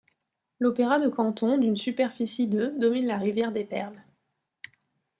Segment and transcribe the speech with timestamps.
[0.59, 4.01] L'Opéra de Canton d'une superficie de domine la rivière des Perles.